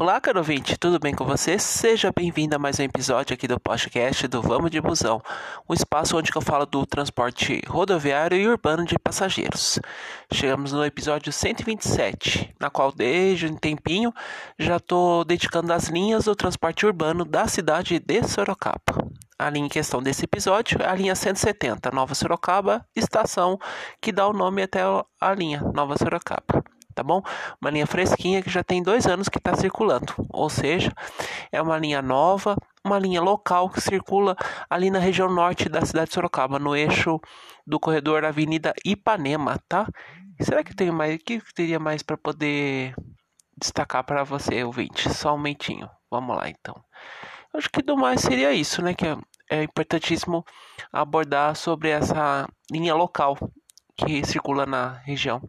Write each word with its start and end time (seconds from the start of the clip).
Olá, 0.00 0.20
caro 0.20 0.38
ouvinte, 0.38 0.78
tudo 0.78 1.00
bem 1.00 1.12
com 1.12 1.24
você? 1.24 1.58
Seja 1.58 2.12
bem-vindo 2.14 2.54
a 2.54 2.58
mais 2.58 2.78
um 2.78 2.84
episódio 2.84 3.34
aqui 3.34 3.48
do 3.48 3.58
podcast 3.58 4.28
do 4.28 4.40
Vamos 4.40 4.70
de 4.70 4.80
Busão, 4.80 5.20
um 5.68 5.74
espaço 5.74 6.16
onde 6.16 6.30
eu 6.32 6.40
falo 6.40 6.64
do 6.64 6.86
transporte 6.86 7.60
rodoviário 7.66 8.38
e 8.38 8.46
urbano 8.46 8.84
de 8.84 8.96
passageiros. 8.96 9.80
Chegamos 10.32 10.70
no 10.70 10.84
episódio 10.84 11.32
127, 11.32 12.54
na 12.60 12.70
qual 12.70 12.92
desde 12.92 13.48
um 13.48 13.56
tempinho 13.56 14.14
já 14.56 14.76
estou 14.76 15.24
dedicando 15.24 15.72
as 15.72 15.88
linhas 15.88 16.26
do 16.26 16.36
transporte 16.36 16.86
urbano 16.86 17.24
da 17.24 17.48
cidade 17.48 17.98
de 17.98 18.22
Sorocaba. 18.22 19.04
A 19.36 19.50
linha 19.50 19.66
em 19.66 19.68
questão 19.68 20.00
desse 20.00 20.26
episódio 20.26 20.80
é 20.80 20.86
a 20.86 20.94
linha 20.94 21.16
170, 21.16 21.90
Nova 21.90 22.14
Sorocaba, 22.14 22.86
estação 22.94 23.58
que 24.00 24.12
dá 24.12 24.28
o 24.28 24.32
nome 24.32 24.62
até 24.62 24.80
a 25.20 25.34
linha 25.34 25.60
Nova 25.74 25.98
Sorocaba 25.98 26.62
tá 26.98 27.02
bom? 27.04 27.22
Uma 27.60 27.70
linha 27.70 27.86
fresquinha 27.86 28.42
que 28.42 28.50
já 28.50 28.64
tem 28.64 28.82
dois 28.82 29.06
anos 29.06 29.28
que 29.28 29.38
está 29.38 29.54
circulando, 29.54 30.12
ou 30.30 30.50
seja, 30.50 30.92
é 31.52 31.62
uma 31.62 31.78
linha 31.78 32.02
nova, 32.02 32.56
uma 32.84 32.98
linha 32.98 33.20
local 33.22 33.70
que 33.70 33.80
circula 33.80 34.36
ali 34.68 34.90
na 34.90 34.98
região 34.98 35.32
norte 35.32 35.68
da 35.68 35.86
cidade 35.86 36.08
de 36.08 36.14
Sorocaba, 36.14 36.58
no 36.58 36.74
eixo 36.74 37.20
do 37.64 37.78
corredor 37.78 38.24
Avenida 38.24 38.74
Ipanema, 38.84 39.60
tá? 39.68 39.86
será 40.40 40.64
que 40.64 40.74
tem 40.74 40.90
mais? 40.90 41.14
O 41.14 41.18
que 41.18 41.40
teria 41.54 41.78
mais 41.78 42.02
para 42.02 42.16
poder 42.16 42.94
destacar 43.56 44.02
para 44.02 44.24
você, 44.24 44.64
ouvinte? 44.64 45.08
Só 45.12 45.34
um 45.34 45.36
momentinho. 45.36 45.88
Vamos 46.10 46.36
lá, 46.36 46.48
então. 46.48 46.74
Acho 47.54 47.70
que 47.70 47.82
do 47.82 47.96
mais 47.96 48.20
seria 48.20 48.52
isso, 48.52 48.82
né? 48.82 48.94
Que 48.94 49.06
é, 49.06 49.16
é 49.50 49.62
importantíssimo 49.62 50.44
abordar 50.92 51.54
sobre 51.54 51.90
essa 51.90 52.48
linha 52.70 52.94
local 52.94 53.36
que 53.96 54.24
circula 54.24 54.64
na 54.64 54.92
região 55.04 55.40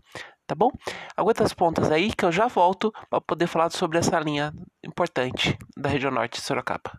tá 0.49 0.55
bom? 0.55 0.71
Aguenta 1.15 1.43
as 1.43 1.53
pontas 1.53 1.91
aí 1.91 2.11
que 2.11 2.25
eu 2.25 2.31
já 2.31 2.47
volto 2.47 2.91
para 3.07 3.21
poder 3.21 3.45
falar 3.45 3.69
sobre 3.69 3.99
essa 3.99 4.19
linha 4.19 4.51
importante 4.83 5.55
da 5.77 5.87
região 5.87 6.11
norte 6.11 6.39
de 6.39 6.41
Sorocaba. 6.41 6.91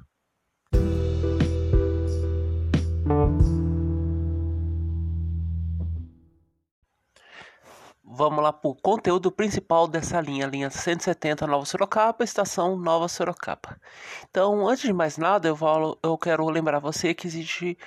Vamos 8.05 8.43
lá 8.43 8.53
para 8.53 8.71
o 8.71 8.75
conteúdo 8.75 9.33
principal 9.33 9.89
dessa 9.89 10.21
linha, 10.21 10.47
linha 10.47 10.71
170 10.71 11.47
Nova 11.47 11.65
Sorocaba, 11.65 12.23
estação 12.23 12.77
Nova 12.77 13.09
Sorocaba. 13.09 13.81
Então, 14.29 14.69
antes 14.69 14.85
de 14.85 14.93
mais 14.93 15.17
nada, 15.17 15.49
eu, 15.49 15.57
falo, 15.57 15.99
eu 16.03 16.17
quero 16.19 16.49
lembrar 16.49 16.79
você 16.79 17.15
que 17.15 17.27
existe 17.27 17.79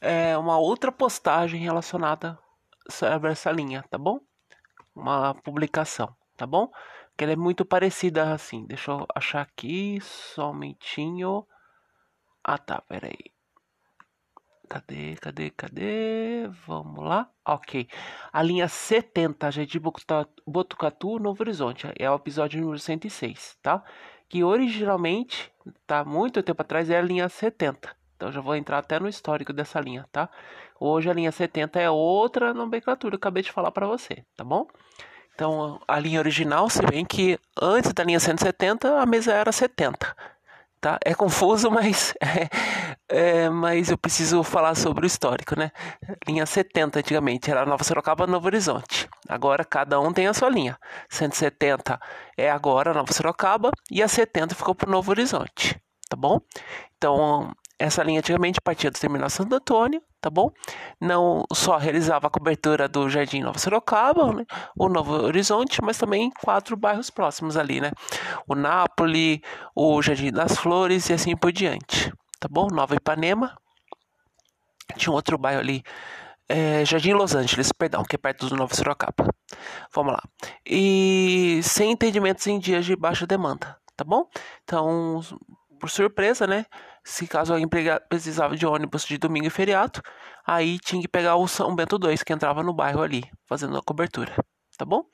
é, 0.00 0.36
uma 0.36 0.58
outra 0.58 0.92
postagem 0.92 1.60
relacionada 1.60 2.38
sobre 2.90 3.32
essa 3.32 3.50
linha, 3.50 3.84
tá 3.90 3.98
bom? 3.98 4.20
Uma 4.98 5.34
publicação, 5.34 6.14
tá 6.36 6.46
bom? 6.46 6.70
Que 7.16 7.24
ela 7.24 7.32
é 7.32 7.36
muito 7.36 7.64
parecida 7.64 8.32
assim. 8.32 8.66
Deixa 8.66 8.92
eu 8.92 9.06
achar 9.14 9.42
aqui 9.42 10.00
somentinho. 10.00 11.46
Ah, 12.44 12.58
tá, 12.58 12.80
peraí. 12.82 13.18
Cadê, 14.68 15.16
cadê, 15.16 15.50
cadê? 15.50 16.46
Vamos 16.66 17.02
lá. 17.04 17.30
Ok. 17.44 17.88
A 18.32 18.42
linha 18.42 18.68
70, 18.68 19.50
Jardim 19.50 19.80
Botucatu, 20.46 21.18
Novo 21.18 21.42
Horizonte. 21.42 21.88
É 21.98 22.10
o 22.10 22.16
episódio 22.16 22.60
número 22.60 22.78
106, 22.78 23.56
tá? 23.62 23.82
Que 24.28 24.44
originalmente, 24.44 25.50
tá? 25.86 26.04
Muito 26.04 26.42
tempo 26.42 26.60
atrás, 26.60 26.90
é 26.90 26.98
a 26.98 27.02
linha 27.02 27.28
70. 27.28 27.97
Então 28.18 28.32
já 28.32 28.40
vou 28.40 28.56
entrar 28.56 28.78
até 28.78 28.98
no 28.98 29.08
histórico 29.08 29.52
dessa 29.52 29.80
linha, 29.80 30.04
tá? 30.10 30.28
Hoje 30.80 31.08
a 31.08 31.12
linha 31.12 31.30
70 31.30 31.78
é 31.78 31.88
outra 31.88 32.52
nomenclatura, 32.52 33.14
eu 33.14 33.16
acabei 33.16 33.44
de 33.44 33.52
falar 33.52 33.70
para 33.70 33.86
você, 33.86 34.24
tá 34.36 34.42
bom? 34.42 34.66
Então 35.36 35.80
a 35.86 36.00
linha 36.00 36.18
original, 36.18 36.68
se 36.68 36.84
bem 36.84 37.04
que 37.04 37.38
antes 37.62 37.92
da 37.92 38.02
linha 38.02 38.18
170 38.18 39.00
a 39.00 39.06
mesa 39.06 39.32
era 39.32 39.52
70, 39.52 40.16
tá? 40.80 40.98
É 41.04 41.14
confuso, 41.14 41.70
mas 41.70 42.12
é, 42.20 42.48
é, 43.08 43.48
mas 43.48 43.88
eu 43.88 43.96
preciso 43.96 44.42
falar 44.42 44.74
sobre 44.74 45.04
o 45.04 45.06
histórico, 45.06 45.56
né? 45.56 45.70
Linha 46.26 46.44
70 46.44 46.98
antigamente 46.98 47.52
era 47.52 47.64
Nova 47.64 47.84
Sorocaba, 47.84 48.26
Novo 48.26 48.46
Horizonte. 48.46 49.08
Agora 49.28 49.64
cada 49.64 50.00
um 50.00 50.12
tem 50.12 50.26
a 50.26 50.34
sua 50.34 50.48
linha. 50.48 50.76
170 51.08 52.00
é 52.36 52.50
agora 52.50 52.92
Nova 52.92 53.12
Sorocaba 53.12 53.70
e 53.92 54.02
a 54.02 54.08
70 54.08 54.56
ficou 54.56 54.74
para 54.74 54.90
Novo 54.90 55.12
Horizonte, 55.12 55.80
tá 56.08 56.16
bom? 56.16 56.40
Então 56.96 57.54
essa 57.78 58.02
linha 58.02 58.18
antigamente 58.18 58.60
partia 58.60 58.90
do 58.90 58.98
terminal 58.98 59.30
Santo 59.30 59.54
Antônio, 59.54 60.02
tá 60.20 60.28
bom? 60.28 60.50
Não 61.00 61.44
só 61.52 61.76
realizava 61.76 62.26
a 62.26 62.30
cobertura 62.30 62.88
do 62.88 63.08
Jardim 63.08 63.40
Nova 63.40 63.58
Sorocaba, 63.58 64.32
né? 64.32 64.44
o 64.76 64.88
Novo 64.88 65.12
Horizonte, 65.12 65.80
mas 65.82 65.96
também 65.96 66.30
quatro 66.42 66.76
bairros 66.76 67.08
próximos 67.08 67.56
ali, 67.56 67.80
né? 67.80 67.92
O 68.48 68.54
Nápoles, 68.54 69.40
o 69.74 70.02
Jardim 70.02 70.32
das 70.32 70.56
Flores 70.56 71.08
e 71.08 71.12
assim 71.12 71.36
por 71.36 71.52
diante, 71.52 72.12
tá 72.40 72.48
bom? 72.50 72.66
Nova 72.68 72.96
Ipanema, 72.96 73.56
tinha 74.96 75.12
um 75.12 75.14
outro 75.14 75.38
bairro 75.38 75.60
ali, 75.60 75.82
é, 76.48 76.84
Jardim 76.84 77.12
Los 77.12 77.34
Angeles, 77.34 77.70
perdão, 77.72 78.02
que 78.02 78.16
é 78.16 78.18
perto 78.18 78.48
do 78.48 78.56
Nova 78.56 78.74
Sorocaba. 78.74 79.28
Vamos 79.94 80.14
lá. 80.14 80.22
E 80.66 81.60
sem 81.62 81.92
entendimentos 81.92 82.46
em 82.46 82.58
dias 82.58 82.84
de 82.84 82.96
baixa 82.96 83.26
demanda, 83.26 83.76
tá 83.96 84.02
bom? 84.02 84.24
Então, 84.64 85.20
por 85.78 85.90
surpresa, 85.90 86.46
né? 86.46 86.66
Se 87.08 87.26
caso 87.26 87.54
alguém 87.54 87.66
precisava 88.06 88.54
de 88.54 88.66
ônibus 88.66 89.06
de 89.06 89.16
domingo 89.16 89.46
e 89.46 89.50
feriado, 89.50 90.02
aí 90.46 90.78
tinha 90.78 91.00
que 91.00 91.08
pegar 91.08 91.36
o 91.36 91.48
São 91.48 91.74
Bento 91.74 91.98
2, 91.98 92.22
que 92.22 92.34
entrava 92.34 92.62
no 92.62 92.74
bairro 92.74 93.02
ali, 93.02 93.24
fazendo 93.46 93.78
a 93.78 93.82
cobertura, 93.82 94.36
tá 94.76 94.84
bom? 94.84 95.06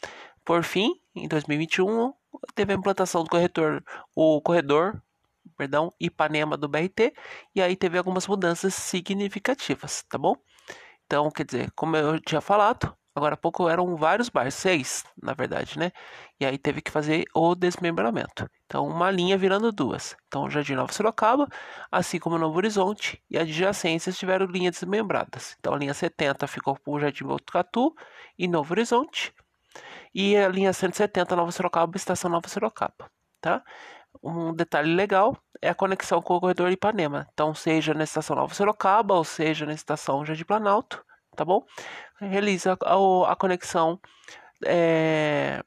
Por 0.45 0.65
fim, 0.65 1.01
em 1.15 1.29
2021, 1.29 2.13
teve 2.53 2.73
a 2.73 2.77
implantação 2.77 3.23
do 3.23 3.31
corretor, 3.31 3.81
o 4.13 4.43
corredor, 4.43 5.01
perdão, 5.57 5.89
Ipanema 6.01 6.57
do 6.57 6.67
BRT, 6.67 7.15
e 7.55 7.63
aí 7.63 7.77
teve 7.77 7.97
algumas 7.97 8.27
mudanças 8.27 8.75
significativas, 8.75 10.03
tá 10.09 10.19
bom? 10.19 10.35
Então, 11.07 11.31
quer 11.31 11.45
dizer, 11.45 11.71
como 11.77 11.97
eu 11.97 12.21
tinha 12.21 12.41
falado, 12.41 12.93
Agora 13.17 13.35
há 13.35 13.37
pouco 13.37 13.69
eram 13.69 13.97
vários 13.97 14.29
bairros, 14.29 14.55
seis, 14.55 15.05
na 15.23 15.35
verdade, 15.35 15.79
né? 15.79 15.93
E 16.41 16.45
aí 16.45 16.59
teve 16.59 16.83
que 16.83 16.91
fazer 16.91 17.25
o 17.33 17.55
desmembramento. 17.55 18.51
Então, 18.67 18.87
uma 18.89 19.11
linha 19.11 19.39
virando 19.39 19.71
duas. 19.71 20.17
Então, 20.27 20.45
o 20.45 20.51
Jardim 20.51 20.75
Nova 20.75 20.93
Sorocaba, 20.93 21.47
assim 21.93 22.19
como 22.19 22.37
Novo 22.39 22.57
Horizonte 22.57 23.23
e 23.31 23.39
adjacências 23.39 24.19
tiveram 24.19 24.47
linhas 24.47 24.75
desmembradas. 24.75 25.57
Então, 25.61 25.75
a 25.75 25.79
linha 25.79 25.95
70 25.95 26.47
ficou 26.49 26.77
por 26.77 27.01
Jardim 27.01 27.25
Botucatu 27.25 27.95
e 28.37 28.49
Novo 28.49 28.73
Horizonte. 28.73 29.33
E 30.15 30.37
a 30.37 30.49
linha 30.49 30.73
170 30.73 31.37
Nova 31.37 31.53
Sorocaba, 31.53 31.97
Estação 31.97 32.31
Nova 32.31 32.49
Sorocaba, 32.49 33.11
tá? 33.41 33.63
Um 34.23 34.55
detalhe 34.55 34.95
legal 34.95 35.37
é 35.61 35.69
a 35.69 35.75
conexão 35.75 36.23
com 36.23 36.35
o 36.37 36.41
corredor 36.41 36.71
Ipanema. 36.71 37.29
Então, 37.33 37.55
seja 37.55 37.95
na 37.95 38.05
Estação 38.05 38.37
Nova 38.37 38.55
Sorocaba 38.55 39.15
ou 39.15 39.25
seja 39.25 39.67
na 39.67 39.73
Estação 39.73 40.25
Jardim 40.25 40.45
Planalto, 40.45 41.05
tá 41.35 41.45
bom? 41.45 41.65
Realiza 42.21 42.79
a, 42.83 43.33
a 43.33 43.37
conexão 43.37 44.01
é, 44.65 45.63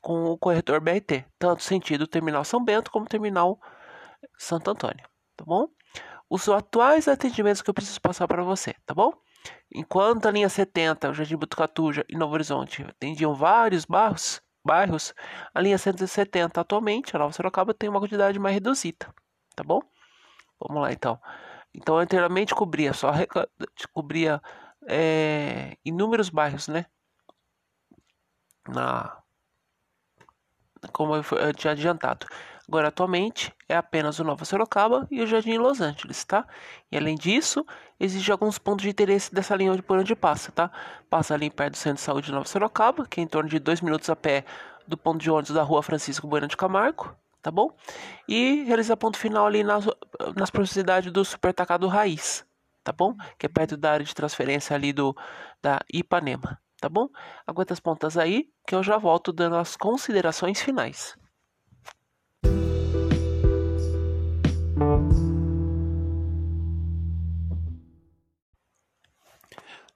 com 0.00 0.24
o 0.24 0.38
corretor 0.38 0.80
BRT, 0.80 1.24
tanto 1.38 1.62
sentido 1.62 2.06
terminal 2.06 2.44
São 2.44 2.64
Bento 2.64 2.90
como 2.90 3.06
terminal 3.06 3.60
Santo 4.38 4.70
Antônio, 4.70 5.06
tá 5.36 5.44
bom? 5.44 5.68
Os 6.30 6.48
atuais 6.48 7.08
atendimentos 7.08 7.60
que 7.60 7.68
eu 7.68 7.74
preciso 7.74 8.00
passar 8.00 8.26
para 8.26 8.42
você, 8.42 8.74
tá 8.86 8.94
bom? 8.94 9.12
Enquanto 9.74 10.26
a 10.26 10.30
linha 10.30 10.48
70, 10.48 11.10
o 11.10 11.14
Jardim 11.14 11.36
Butucatu 11.36 11.90
e 12.08 12.16
Novo 12.16 12.34
Horizonte 12.34 12.82
atendiam 12.82 13.34
vários 13.34 13.84
bairros, 13.84 14.40
bairros, 14.64 15.14
a 15.54 15.60
linha 15.60 15.76
170 15.76 16.60
atualmente, 16.60 17.14
a 17.14 17.18
Nova 17.18 17.32
Sorocaba, 17.32 17.74
tem 17.74 17.88
uma 17.88 18.00
quantidade 18.00 18.38
mais 18.38 18.54
reduzida, 18.54 19.12
tá 19.56 19.64
bom? 19.64 19.82
Vamos 20.60 20.82
lá 20.82 20.92
então. 20.92 21.18
Então 21.74 21.96
anteriormente 21.98 22.54
cobria 22.54 22.92
só 22.92 23.12
cobria 23.92 24.40
é, 24.86 25.76
inúmeros 25.84 26.28
bairros, 26.28 26.68
né? 26.68 26.86
Na, 28.68 29.22
como 30.92 31.16
eu, 31.16 31.54
tinha 31.54 31.72
adiantado. 31.72 32.26
Agora, 32.68 32.88
atualmente, 32.88 33.52
é 33.68 33.76
apenas 33.76 34.18
o 34.18 34.24
Nova 34.24 34.44
Sorocaba 34.44 35.06
e 35.10 35.20
o 35.20 35.26
Jardim 35.26 35.58
Los 35.58 35.80
Angeles, 35.80 36.24
tá? 36.24 36.46
E 36.90 36.96
além 36.96 37.16
disso, 37.16 37.66
existem 37.98 38.32
alguns 38.32 38.58
pontos 38.58 38.84
de 38.84 38.90
interesse 38.90 39.34
dessa 39.34 39.54
linha 39.56 39.80
por 39.82 39.98
onde 39.98 40.14
passa, 40.14 40.52
tá? 40.52 40.70
Passa 41.10 41.34
ali 41.34 41.50
perto 41.50 41.72
do 41.72 41.76
Centro 41.76 41.96
de 41.96 42.02
Saúde 42.02 42.26
de 42.26 42.32
Nova 42.32 42.46
Sorocaba, 42.46 43.06
que 43.06 43.20
é 43.20 43.22
em 43.24 43.26
torno 43.26 43.50
de 43.50 43.58
dois 43.58 43.80
minutos 43.80 44.08
a 44.08 44.16
pé 44.16 44.44
do 44.86 44.96
ponto 44.96 45.20
de 45.20 45.30
ônibus 45.30 45.54
da 45.54 45.62
Rua 45.62 45.82
Francisco 45.82 46.26
Bueno 46.26 46.46
de 46.46 46.56
Camargo, 46.56 47.14
tá 47.42 47.50
bom? 47.50 47.76
E 48.28 48.62
realiza 48.64 48.96
ponto 48.96 49.18
final 49.18 49.46
ali 49.46 49.62
nas, 49.62 49.84
nas 50.36 50.50
proximidades 50.50 51.12
do 51.12 51.24
Supertacado 51.24 51.86
Raiz, 51.88 52.44
tá 52.82 52.92
bom? 52.92 53.14
Que 53.38 53.46
é 53.46 53.48
perto 53.48 53.76
da 53.76 53.92
área 53.92 54.04
de 54.04 54.14
transferência 54.14 54.74
ali 54.74 54.92
do 54.92 55.14
da 55.62 55.80
Ipanema, 55.92 56.58
tá 56.80 56.88
bom? 56.88 57.08
Aguenta 57.46 57.72
as 57.72 57.80
pontas 57.80 58.16
aí, 58.16 58.50
que 58.66 58.74
eu 58.74 58.82
já 58.82 58.98
volto 58.98 59.32
dando 59.32 59.56
as 59.56 59.76
considerações 59.76 60.60
finais. 60.60 61.16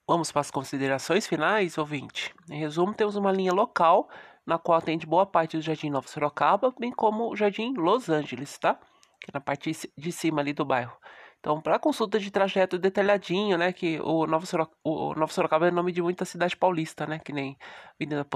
Vamos 0.09 0.31
para 0.31 0.41
as 0.41 0.53
considerações 0.53 1.27
finais, 1.27 1.77
ouvinte. 1.77 2.33
Em 2.49 2.61
resumo, 2.61 2.95
temos 2.95 3.17
uma 3.17 3.33
linha 3.33 3.53
local 3.53 4.09
na 4.47 4.57
qual 4.57 4.79
atende 4.79 5.05
boa 5.05 5.27
parte 5.27 5.57
do 5.57 5.63
Jardim 5.63 5.91
Nova 5.91 6.07
Sorocaba, 6.07 6.73
bem 6.79 6.93
como 6.93 7.33
o 7.33 7.37
Jardim 7.37 7.75
Los 7.75 8.09
Angeles, 8.09 8.57
tá? 8.57 8.79
Que 9.21 9.31
é 9.31 9.35
na 9.35 9.41
parte 9.41 9.73
de 9.99 10.13
cima 10.13 10.41
ali 10.41 10.53
do 10.53 10.65
bairro. 10.65 10.97
Então, 11.41 11.61
para 11.61 11.79
consulta 11.79 12.19
de 12.19 12.31
trajeto 12.31 12.79
detalhadinho, 12.79 13.57
né, 13.57 13.73
que 13.73 14.01
o 14.01 14.27
Nova, 14.27 14.45
Sorocaba, 14.47 14.77
o 14.83 15.15
Nova 15.15 15.33
Sorocaba 15.33 15.69
é 15.69 15.71
nome 15.71 15.93
de 15.93 16.03
muita 16.03 16.25
cidade 16.25 16.57
paulista, 16.57 17.07
né, 17.07 17.19
que 17.19 17.33
nem 17.33 17.57
Avenida 17.95 18.27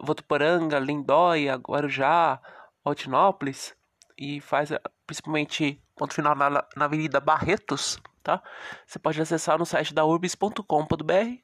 Votuporanga, 0.00 0.78
Lindóia, 0.78 1.54
Guarujá, 1.56 2.40
Altinópolis, 2.84 3.74
e 4.18 4.40
faz 4.40 4.70
principalmente 5.06 5.80
ponto 5.96 6.14
final 6.14 6.34
na, 6.34 6.50
na 6.50 6.84
Avenida 6.84 7.20
Barretos, 7.20 8.00
tá? 8.22 8.42
Você 8.86 8.98
pode 8.98 9.20
acessar 9.20 9.58
no 9.58 9.66
site 9.66 9.94
da 9.94 10.04
urbis.com.br 10.04 10.62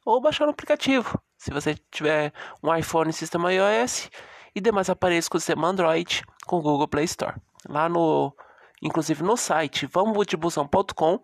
ou 0.04 0.20
baixar 0.20 0.46
no 0.46 0.50
aplicativo. 0.50 1.20
Se 1.36 1.50
você 1.50 1.74
tiver 1.90 2.32
um 2.62 2.74
iPhone 2.74 3.12
sistema 3.12 3.52
iOS 3.52 4.10
e 4.54 4.60
demais 4.60 4.90
aparelhos 4.90 5.28
com 5.28 5.38
sistema 5.38 5.68
Android 5.68 6.22
com 6.46 6.56
o 6.56 6.62
Google 6.62 6.88
Play 6.88 7.04
Store. 7.04 7.36
Lá 7.68 7.88
no, 7.88 8.34
inclusive 8.82 9.22
no 9.22 9.36
site 9.36 9.86
vamosdebusão.com 9.86 11.20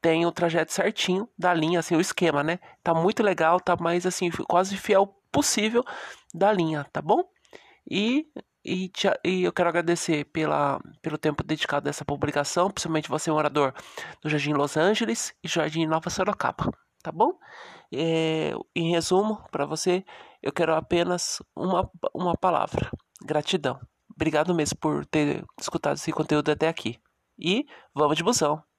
tem 0.00 0.26
o 0.26 0.32
trajeto 0.32 0.72
certinho 0.72 1.28
da 1.38 1.54
linha, 1.54 1.80
assim, 1.80 1.96
o 1.96 2.00
esquema, 2.00 2.42
né? 2.42 2.58
Tá 2.82 2.92
muito 2.92 3.22
legal, 3.22 3.60
tá 3.60 3.76
mais 3.76 4.04
assim, 4.04 4.30
quase 4.48 4.76
fiel 4.76 5.06
possível 5.32 5.84
da 6.34 6.52
linha, 6.52 6.84
tá 6.92 7.00
bom? 7.00 7.24
E 7.90 8.26
e, 8.64 8.88
te, 8.88 9.08
e, 9.22 9.42
eu 9.42 9.52
quero 9.52 9.68
agradecer 9.68 10.24
pela, 10.26 10.80
pelo 11.02 11.18
tempo 11.18 11.44
dedicado 11.44 11.86
a 11.86 11.90
essa 11.90 12.04
publicação, 12.04 12.70
principalmente 12.70 13.10
você, 13.10 13.30
morador 13.30 13.74
do 14.22 14.30
Jardim 14.30 14.54
Los 14.54 14.76
Angeles 14.78 15.34
e 15.44 15.48
Jardim 15.48 15.84
Nova 15.84 16.08
Sorocaba, 16.08 16.70
tá 17.02 17.12
bom? 17.12 17.38
É, 17.92 18.52
em 18.74 18.90
resumo, 18.90 19.44
para 19.50 19.66
você, 19.66 20.02
eu 20.42 20.50
quero 20.50 20.74
apenas 20.74 21.42
uma, 21.54 21.90
uma 22.14 22.34
palavra: 22.34 22.90
gratidão. 23.22 23.78
Obrigado 24.16 24.54
mesmo 24.54 24.78
por 24.78 25.06
ter 25.06 25.44
escutado 25.60 25.96
esse 25.96 26.12
conteúdo 26.12 26.50
até 26.50 26.68
aqui. 26.68 26.98
E 27.38 27.64
vamos 27.94 28.16
de 28.16 28.24
busão! 28.24 28.73